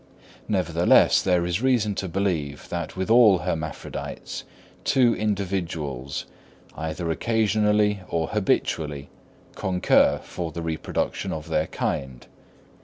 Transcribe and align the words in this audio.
Nevertheless 0.47 1.21
there 1.21 1.45
is 1.45 1.61
reason 1.61 1.93
to 1.93 2.09
believe 2.09 2.67
that 2.69 2.97
with 2.97 3.11
all 3.11 3.37
hermaphrodites 3.37 4.43
two 4.83 5.15
individuals, 5.15 6.25
either 6.75 7.11
occasionally 7.11 7.99
or 8.09 8.29
habitually, 8.29 9.11
concur 9.53 10.17
for 10.23 10.51
the 10.51 10.63
reproduction 10.63 11.31
of 11.31 11.49
their 11.49 11.67
kind. 11.67 12.25